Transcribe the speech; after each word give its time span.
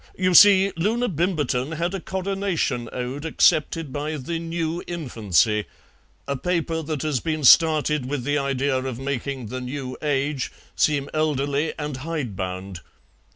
"You 0.17 0.33
see, 0.33 0.71
Loona 0.77 1.07
Bimberton 1.07 1.73
had 1.73 1.93
a 1.93 1.99
Coronation 1.99 2.89
Ode 2.91 3.23
accepted 3.23 3.93
by 3.93 4.17
the 4.17 4.39
NEW 4.39 4.81
INFANCY, 4.87 5.65
a 6.27 6.35
paper 6.35 6.81
that 6.81 7.03
has 7.03 7.19
been 7.19 7.43
started 7.43 8.07
with 8.07 8.23
the 8.23 8.39
idea 8.39 8.75
of 8.75 8.97
making 8.97 9.49
the 9.49 9.61
NEW 9.61 9.95
AGE 10.01 10.51
seem 10.75 11.07
elderly 11.13 11.75
and 11.77 11.97
hidebound. 11.97 12.79